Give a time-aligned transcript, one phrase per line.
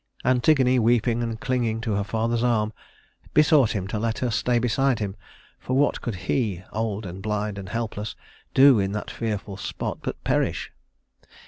[0.25, 2.73] Antigone, weeping and clinging to her father's arm,
[3.35, 5.15] besought him to let her stay beside him,
[5.59, 8.15] for what could he old and blind and helpless
[8.55, 10.71] do in that fearful spot but perish?